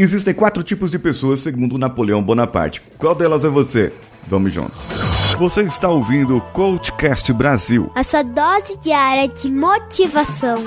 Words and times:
Existem 0.00 0.32
quatro 0.32 0.62
tipos 0.62 0.92
de 0.92 0.98
pessoas 0.98 1.40
segundo 1.40 1.76
Napoleão 1.76 2.22
Bonaparte. 2.22 2.80
Qual 2.96 3.16
delas 3.16 3.44
é 3.44 3.48
você? 3.48 3.92
Vamos 4.28 4.52
juntos. 4.52 4.78
Você 5.36 5.62
está 5.62 5.88
ouvindo 5.88 6.36
o 6.36 6.40
Coachcast 6.40 7.32
Brasil. 7.32 7.90
A 7.96 8.04
sua 8.04 8.22
dose 8.22 8.78
diária 8.80 9.26
de 9.26 9.50
motivação. 9.50 10.58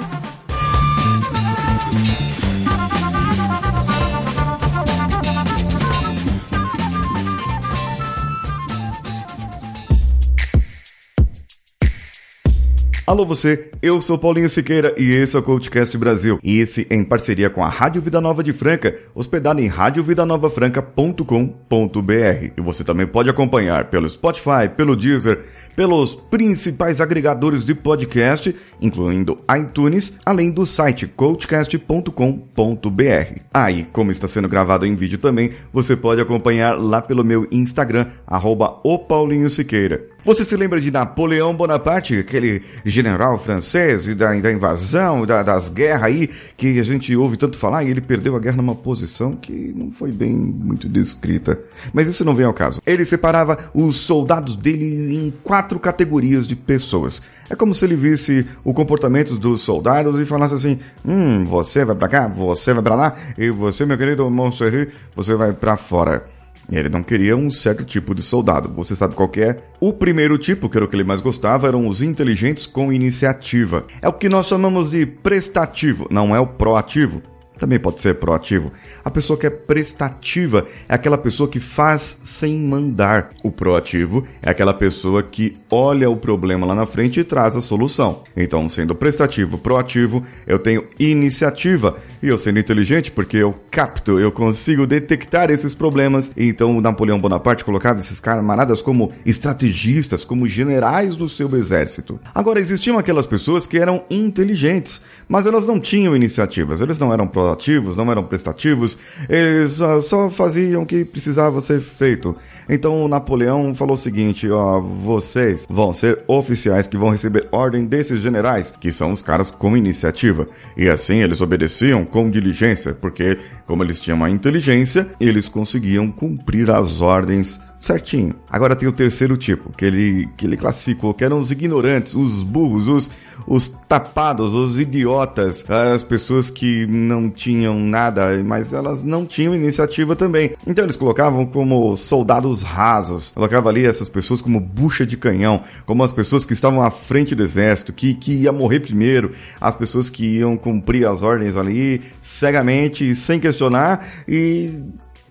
Alô 13.12 13.25
você, 13.25 13.70
eu 13.82 14.02
sou 14.02 14.18
Paulinho 14.18 14.50
Siqueira 14.50 14.96
e 14.98 15.11
esse 15.11 15.36
é 15.36 15.39
o 15.39 15.43
Coachcast 15.43 15.98
Brasil. 15.98 16.39
E 16.41 16.60
esse 16.60 16.88
em 16.89 17.04
parceria 17.04 17.50
com 17.50 17.61
a 17.61 17.68
Rádio 17.68 18.02
Vida 18.02 18.21
Nova 18.21 18.41
de 18.41 18.54
Franca, 18.54 18.98
hospedado 19.14 19.60
em 19.60 19.68
radiovidanovafranca.com.br. 19.68 22.54
E 22.56 22.61
você 22.61 22.86
também 22.86 23.06
pode 23.06 23.29
acompanhar 23.29 23.89
pelo 23.89 24.07
Spotify, 24.07 24.70
pelo 24.78 24.96
Deezer, 24.96 25.43
pelos 25.75 26.15
principais 26.15 27.01
agregadores 27.01 27.65
de 27.65 27.75
podcast, 27.75 28.56
incluindo 28.82 29.37
iTunes, 29.59 30.18
além 30.25 30.50
do 30.50 30.65
site 30.65 31.06
coachcast.com.br. 31.06 33.42
Aí, 33.53 33.84
como 33.92 34.12
está 34.12 34.25
sendo 34.25 34.48
gravado 34.48 34.86
em 34.86 34.95
vídeo 34.95 35.17
também, 35.17 35.52
você 35.73 35.98
pode 35.98 36.22
acompanhar 36.22 36.80
lá 36.80 37.02
pelo 37.02 37.25
meu 37.25 37.45
Instagram, 37.52 38.06
arroba 38.25 38.80
o 38.86 38.98
Paulinho 38.98 39.50
Siqueira. 39.50 40.08
Você 40.23 40.45
se 40.45 40.56
lembra 40.56 40.80
de 40.80 40.92
Napoleão 40.92 41.56
Bonaparte, 41.56 42.20
aquele 42.20 42.62
general 42.86 43.39
francês 43.39 44.08
e 44.08 44.14
da, 44.14 44.31
da 44.39 44.52
invasão, 44.52 45.25
da, 45.25 45.42
das 45.42 45.67
guerras 45.67 46.03
aí, 46.03 46.30
que 46.56 46.80
a 46.80 46.84
gente 46.84 47.16
ouve 47.16 47.38
tanto 47.38 47.58
falar, 47.58 47.84
e 47.84 47.89
ele 47.89 48.02
perdeu 48.02 48.36
a 48.36 48.39
guerra 48.39 48.58
numa 48.58 48.76
posição 48.76 49.31
que 49.31 49.73
não 49.76 49.92
foi 49.92 50.12
bem 50.12 50.31
muito 50.31 50.88
descrita. 50.88 51.59
Mas 51.92 52.08
isso 52.08 52.23
não 52.23 52.36
vem 52.36 52.45
ao 52.45 52.53
caso. 52.53 52.80
Ele 52.86 53.03
separava 53.03 53.58
os 53.73 53.95
soldados 53.95 54.56
dele 54.56 55.16
em 55.16 55.34
quatro 55.44 55.80
categorias 55.80 56.48
de 56.48 56.56
pessoas. 56.56 57.20
É 57.50 57.56
como 57.56 57.73
se 57.73 57.84
ele 57.84 57.95
visse 57.95 58.45
o 58.64 58.73
comportamento 58.73 59.36
dos 59.36 59.62
soldados 59.62 60.20
e 60.20 60.26
falasse 60.26 60.54
assim: 60.54 60.80
hum, 61.04 61.44
você 61.44 61.84
vai 61.84 61.95
pra 61.95 62.08
cá, 62.08 62.28
você 62.28 62.73
vai 62.73 62.84
pra 62.84 62.95
lá, 62.95 63.16
e 63.38 63.50
você, 63.50 63.86
meu 63.86 63.98
querido 63.98 64.30
Montserrat, 64.30 64.90
você 65.16 65.36
vai 65.36 65.52
pra 65.52 65.76
fora. 65.76 66.31
Ele 66.72 66.89
não 66.89 67.03
queria 67.03 67.36
um 67.36 67.52
certo 67.52 67.83
tipo 67.83 68.16
de 68.16 68.22
soldado. 68.22 68.69
Você 68.69 68.95
sabe 68.95 69.16
qual 69.16 69.30
é? 69.38 69.58
O 69.80 69.91
primeiro 69.91 70.38
tipo, 70.38 70.69
que 70.69 70.77
era 70.77 70.86
o 70.86 70.88
que 70.88 70.95
ele 70.95 71.03
mais 71.03 71.22
gostava, 71.22 71.67
eram 71.67 71.88
os 71.88 72.02
inteligentes 72.02 72.66
com 72.66 72.94
iniciativa. 72.94 73.86
É 74.02 74.08
o 74.08 74.14
que 74.14 74.30
nós 74.30 74.47
chamamos 74.47 74.92
de 74.92 75.05
prestativo, 75.05 76.08
não 76.09 76.36
é 76.36 76.39
o 76.39 76.47
proativo 76.47 77.22
também 77.62 77.80
pode 77.80 78.02
ser 78.02 78.16
proativo. 78.16 78.72
A 79.06 79.12
pessoa 79.12 79.38
que 79.38 79.45
é 79.45 79.50
prestativa 79.50 80.66
é 80.90 80.95
aquela 80.95 81.17
pessoa 81.17 81.48
que 81.48 81.59
faz 81.59 82.20
sem 82.23 82.59
mandar. 82.59 83.30
O 83.44 83.52
proativo 83.52 84.26
é 84.42 84.50
aquela 84.50 84.73
pessoa 84.73 85.22
que 85.22 85.56
olha 85.70 86.09
o 86.09 86.17
problema 86.17 86.66
lá 86.66 86.73
na 86.73 86.88
frente 86.88 87.20
e 87.20 87.23
traz 87.23 87.56
a 87.56 87.62
solução. 87.62 88.23
Então, 88.36 88.67
sendo 88.67 88.95
prestativo, 88.95 89.59
proativo, 89.59 90.26
eu 90.48 90.58
tenho 90.58 90.88
iniciativa. 90.98 91.98
E 92.23 92.28
eu 92.28 92.38
sendo 92.38 92.59
inteligente, 92.59 93.12
porque 93.12 93.38
eu 93.38 93.54
capto, 93.70 94.20
eu 94.20 94.32
consigo 94.32 94.88
detectar 94.88 95.52
esses 95.52 95.76
problemas. 95.76 96.32
Então, 96.36 96.82
Napoleão 96.82 97.20
Bonaparte 97.20 97.64
colocava 97.64 98.00
esses 98.00 98.20
camaradas 98.20 98.82
como 98.82 99.12
estrategistas, 99.23 100.26
como 100.26 100.48
generais 100.48 101.16
do 101.16 101.30
seu 101.30 101.56
exército. 101.56 102.20
Agora, 102.34 102.59
existiam 102.59 102.98
aquelas 102.98 103.28
pessoas 103.28 103.67
que 103.67 103.78
eram 103.78 104.04
inteligentes, 104.09 105.00
mas 105.30 105.45
elas 105.45 105.66
não 105.66 105.80
tinham 105.80 106.16
iniciativas, 106.16 106.82
eles 106.82 106.98
não 106.98 107.14
eram 107.14 107.28
proativos 107.28 107.51
proativos, 107.52 107.98
não 107.98 108.10
eram 108.10 108.24
prestativos, 108.24 108.98
eles 109.30 109.80
uh, 109.82 110.02
só 110.02 110.30
faziam 110.30 110.84
o 110.84 110.86
que 110.86 111.04
precisava 111.04 111.60
ser 111.62 111.82
feito. 111.82 112.36
Então 112.70 113.08
Napoleão 113.08 113.76
falou 113.76 113.96
o 113.96 113.98
seguinte: 113.98 114.50
ó, 114.50 114.80
vocês 114.80 115.66
vão 115.70 115.94
ser 115.94 116.20
oficiais 116.28 116.88
que 116.88 116.98
vão 116.98 117.10
receber 117.10 117.48
ordem 117.52 117.86
desses 117.86 118.22
generais, 118.22 118.72
que 118.72 118.92
são 118.92 119.11
os 119.11 119.22
caras 119.22 119.52
com 119.52 119.76
iniciativa. 119.76 120.48
E 120.78 120.90
assim 120.90 121.17
eles 121.17 121.42
obedeciam 121.42 122.06
com 122.06 122.30
diligência, 122.30 122.94
porque, 122.94 123.38
como 123.66 123.84
eles 123.84 124.00
tinham 124.00 124.23
a 124.23 124.30
inteligência, 124.30 125.10
eles 125.20 125.50
conseguiam 125.50 126.10
cumprir 126.10 126.70
as 126.70 127.02
ordens 127.02 127.60
certinho. 127.81 128.35
Agora 128.49 128.75
tem 128.75 128.87
o 128.87 128.91
terceiro 128.91 129.35
tipo, 129.35 129.71
que 129.75 129.83
ele, 129.83 130.29
que 130.37 130.45
ele 130.45 130.55
classificou, 130.55 131.13
que 131.13 131.23
eram 131.23 131.39
os 131.39 131.51
ignorantes, 131.51 132.13
os 132.13 132.43
burros, 132.43 132.87
os, 132.87 133.11
os 133.47 133.67
tapados, 133.87 134.53
os 134.53 134.79
idiotas, 134.79 135.65
as 135.67 136.03
pessoas 136.03 136.51
que 136.51 136.85
não 136.85 137.29
tinham 137.29 137.79
nada, 137.79 138.41
mas 138.43 138.71
elas 138.71 139.03
não 139.03 139.25
tinham 139.25 139.55
iniciativa 139.55 140.15
também. 140.15 140.53
Então 140.65 140.85
eles 140.85 140.95
colocavam 140.95 141.45
como 141.45 141.97
soldados 141.97 142.61
rasos, 142.61 143.31
colocava 143.31 143.69
ali 143.69 143.83
essas 143.83 144.07
pessoas 144.07 144.41
como 144.41 144.59
bucha 144.59 145.05
de 145.05 145.17
canhão, 145.17 145.63
como 145.85 146.03
as 146.03 146.13
pessoas 146.13 146.45
que 146.45 146.53
estavam 146.53 146.83
à 146.83 146.91
frente 146.91 147.33
do 147.33 147.41
exército, 147.41 147.91
que, 147.91 148.13
que 148.13 148.33
ia 148.33 148.51
morrer 148.51 148.81
primeiro, 148.81 149.33
as 149.59 149.73
pessoas 149.73 150.07
que 150.07 150.37
iam 150.37 150.55
cumprir 150.55 151.07
as 151.07 151.23
ordens 151.23 151.57
ali 151.57 152.01
cegamente, 152.21 153.15
sem 153.15 153.39
questionar 153.39 154.05
e 154.27 154.71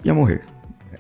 ia 0.05 0.13
morrer 0.13 0.43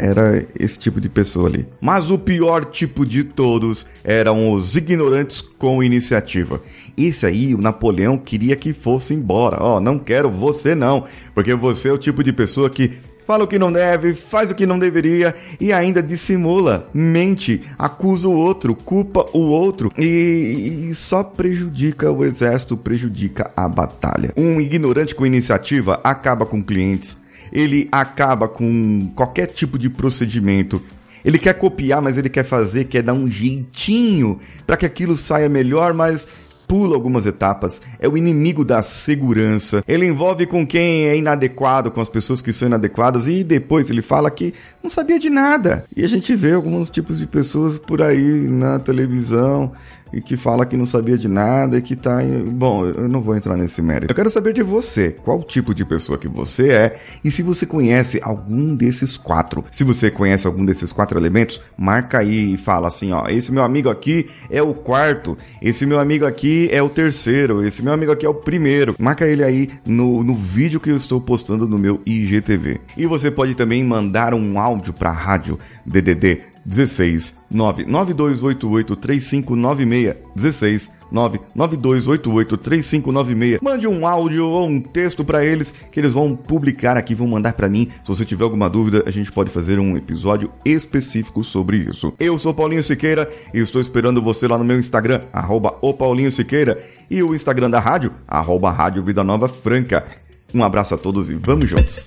era 0.00 0.46
esse 0.58 0.78
tipo 0.78 1.00
de 1.00 1.08
pessoa 1.08 1.48
ali. 1.48 1.66
Mas 1.80 2.10
o 2.10 2.18
pior 2.18 2.64
tipo 2.64 3.04
de 3.04 3.22
todos 3.22 3.86
eram 4.02 4.52
os 4.52 4.74
ignorantes 4.74 5.40
com 5.40 5.82
iniciativa. 5.82 6.62
Esse 6.96 7.26
aí, 7.26 7.54
o 7.54 7.58
Napoleão 7.58 8.16
queria 8.16 8.56
que 8.56 8.72
fosse 8.72 9.12
embora. 9.12 9.58
Ó, 9.60 9.76
oh, 9.76 9.80
não 9.80 9.98
quero 9.98 10.30
você 10.30 10.74
não, 10.74 11.04
porque 11.34 11.54
você 11.54 11.88
é 11.88 11.92
o 11.92 11.98
tipo 11.98 12.24
de 12.24 12.32
pessoa 12.32 12.70
que 12.70 12.92
fala 13.26 13.44
o 13.44 13.46
que 13.46 13.60
não 13.60 13.70
deve, 13.70 14.12
faz 14.12 14.50
o 14.50 14.56
que 14.56 14.66
não 14.66 14.76
deveria 14.76 15.36
e 15.60 15.72
ainda 15.72 16.02
dissimula, 16.02 16.88
mente, 16.92 17.62
acusa 17.78 18.26
o 18.26 18.34
outro, 18.34 18.74
culpa 18.74 19.24
o 19.32 19.38
outro 19.38 19.92
e, 19.96 20.88
e, 20.88 20.94
só 20.94 21.22
prejudica 21.22 22.10
o 22.10 22.24
exército, 22.24 22.76
prejudica 22.76 23.52
a 23.56 23.68
batalha. 23.68 24.32
Um 24.36 24.60
ignorante 24.60 25.14
com 25.14 25.24
iniciativa 25.24 26.00
acaba 26.02 26.44
com 26.44 26.60
clientes, 26.60 27.16
ele 27.52 27.88
acaba 27.90 28.48
com 28.48 29.10
qualquer 29.14 29.46
tipo 29.46 29.78
de 29.78 29.88
procedimento. 29.90 30.82
Ele 31.24 31.38
quer 31.38 31.54
copiar, 31.54 32.00
mas 32.00 32.16
ele 32.16 32.28
quer 32.28 32.44
fazer, 32.44 32.84
quer 32.84 33.02
dar 33.02 33.12
um 33.12 33.28
jeitinho 33.28 34.38
para 34.66 34.76
que 34.76 34.86
aquilo 34.86 35.16
saia 35.16 35.48
melhor, 35.48 35.92
mas 35.92 36.26
pula 36.70 36.94
algumas 36.94 37.26
etapas, 37.26 37.82
é 37.98 38.08
o 38.08 38.16
inimigo 38.16 38.64
da 38.64 38.80
segurança. 38.80 39.82
Ele 39.88 40.06
envolve 40.06 40.46
com 40.46 40.64
quem 40.64 41.06
é 41.06 41.16
inadequado, 41.16 41.90
com 41.90 42.00
as 42.00 42.08
pessoas 42.08 42.40
que 42.40 42.52
são 42.52 42.68
inadequadas 42.68 43.26
e 43.26 43.42
depois 43.42 43.90
ele 43.90 44.02
fala 44.02 44.30
que 44.30 44.54
não 44.80 44.88
sabia 44.88 45.18
de 45.18 45.28
nada. 45.28 45.84
E 45.96 46.04
a 46.04 46.06
gente 46.06 46.32
vê 46.36 46.52
alguns 46.52 46.88
tipos 46.88 47.18
de 47.18 47.26
pessoas 47.26 47.76
por 47.76 48.00
aí 48.00 48.48
na 48.48 48.78
televisão 48.78 49.72
e 50.12 50.20
que 50.20 50.36
fala 50.36 50.66
que 50.66 50.76
não 50.76 50.86
sabia 50.86 51.16
de 51.16 51.28
nada 51.28 51.78
e 51.78 51.82
que 51.82 51.96
tá. 51.96 52.18
Bom, 52.50 52.86
eu 52.86 53.08
não 53.08 53.20
vou 53.20 53.36
entrar 53.36 53.56
nesse 53.56 53.80
mérito. 53.82 54.10
Eu 54.10 54.16
quero 54.16 54.30
saber 54.30 54.52
de 54.52 54.62
você, 54.62 55.10
qual 55.10 55.42
tipo 55.42 55.74
de 55.74 55.84
pessoa 55.84 56.18
que 56.18 56.28
você 56.28 56.70
é 56.70 56.98
e 57.24 57.30
se 57.30 57.42
você 57.42 57.66
conhece 57.66 58.20
algum 58.22 58.74
desses 58.74 59.16
quatro. 59.16 59.64
Se 59.70 59.84
você 59.84 60.10
conhece 60.10 60.46
algum 60.46 60.64
desses 60.64 60.92
quatro 60.92 61.18
elementos, 61.18 61.60
marca 61.76 62.18
aí 62.18 62.54
e 62.54 62.56
fala 62.56 62.88
assim: 62.88 63.12
ó, 63.12 63.26
esse 63.28 63.52
meu 63.52 63.62
amigo 63.62 63.88
aqui 63.88 64.28
é 64.50 64.62
o 64.62 64.74
quarto, 64.74 65.36
esse 65.60 65.86
meu 65.86 65.98
amigo 65.98 66.26
aqui 66.26 66.68
é 66.72 66.82
o 66.82 66.88
terceiro, 66.88 67.64
esse 67.64 67.82
meu 67.82 67.92
amigo 67.92 68.12
aqui 68.12 68.26
é 68.26 68.28
o 68.28 68.34
primeiro. 68.34 68.94
Marca 68.98 69.26
ele 69.26 69.44
aí 69.44 69.70
no, 69.86 70.22
no 70.22 70.34
vídeo 70.34 70.80
que 70.80 70.90
eu 70.90 70.96
estou 70.96 71.20
postando 71.20 71.68
no 71.68 71.78
meu 71.78 72.00
IGTV. 72.04 72.80
E 72.96 73.06
você 73.06 73.30
pode 73.30 73.54
também 73.54 73.84
mandar 73.84 74.34
um 74.34 74.58
áudio 74.58 74.92
para 74.92 75.10
a 75.10 75.14
rádio 75.14 75.58
DDD 75.84 76.50
16 76.64 77.34
99288 77.50 78.96
3596 78.96 80.16
16 80.34 81.00
99288 81.10 82.56
3596. 82.56 83.60
Mande 83.60 83.86
um 83.86 84.06
áudio 84.06 84.46
ou 84.46 84.68
um 84.68 84.80
texto 84.80 85.24
para 85.24 85.44
eles 85.44 85.72
que 85.90 86.00
eles 86.00 86.12
vão 86.12 86.34
publicar 86.36 86.96
aqui, 86.96 87.14
vão 87.14 87.26
mandar 87.26 87.52
para 87.52 87.68
mim. 87.68 87.90
Se 88.02 88.08
você 88.08 88.24
tiver 88.24 88.44
alguma 88.44 88.70
dúvida, 88.70 89.02
a 89.06 89.10
gente 89.10 89.30
pode 89.32 89.50
fazer 89.50 89.78
um 89.78 89.96
episódio 89.96 90.50
específico 90.64 91.42
sobre 91.42 91.78
isso. 91.78 92.12
Eu 92.18 92.38
sou 92.38 92.54
Paulinho 92.54 92.82
Siqueira 92.82 93.28
e 93.52 93.58
estou 93.58 93.80
esperando 93.80 94.22
você 94.22 94.46
lá 94.46 94.56
no 94.56 94.64
meu 94.64 94.78
Instagram, 94.78 95.22
arroba 95.32 95.76
o 95.80 95.92
Paulinho 95.92 96.30
Siqueira, 96.30 96.82
e 97.10 97.22
o 97.22 97.34
Instagram 97.34 97.70
da 97.70 97.80
rádio, 97.80 98.12
arroba 98.26 98.70
Rádio 98.70 99.02
Vida 99.02 99.24
Nova 99.24 99.48
Franca. 99.48 100.06
Um 100.54 100.62
abraço 100.62 100.94
a 100.94 100.98
todos 100.98 101.30
e 101.30 101.34
vamos 101.34 101.68
juntos! 101.68 102.06